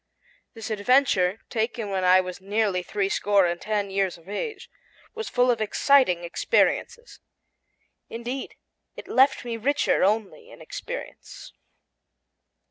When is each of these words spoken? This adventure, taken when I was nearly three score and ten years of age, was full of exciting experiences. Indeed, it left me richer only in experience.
This 0.55 0.71
adventure, 0.71 1.41
taken 1.51 1.91
when 1.91 2.03
I 2.03 2.21
was 2.21 2.41
nearly 2.41 2.81
three 2.81 3.07
score 3.07 3.45
and 3.45 3.61
ten 3.61 3.91
years 3.91 4.17
of 4.17 4.27
age, 4.27 4.67
was 5.13 5.29
full 5.29 5.51
of 5.51 5.61
exciting 5.61 6.23
experiences. 6.23 7.19
Indeed, 8.09 8.55
it 8.95 9.07
left 9.07 9.45
me 9.45 9.57
richer 9.57 10.03
only 10.03 10.49
in 10.49 10.59
experience. 10.59 11.53